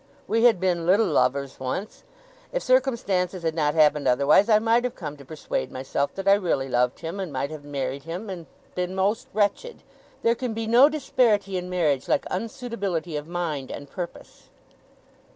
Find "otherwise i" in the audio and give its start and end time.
4.07-4.57